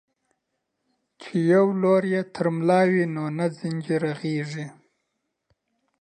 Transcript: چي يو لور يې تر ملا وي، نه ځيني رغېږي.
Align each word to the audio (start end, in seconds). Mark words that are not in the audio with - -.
چي 1.21 1.35
يو 1.53 1.67
لور 1.81 2.03
يې 2.13 2.21
تر 2.35 2.45
ملا 2.55 2.81
وي، 2.91 3.03
نه 3.37 3.45
ځيني 3.57 3.95
رغېږي. 4.03 4.65